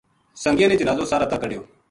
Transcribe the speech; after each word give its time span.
سنگیاں 0.43 0.69
نے 0.69 0.77
جنازو 0.79 1.03
ساہرا 1.11 1.25
تا 1.31 1.37
کَڈھیو 1.41 1.61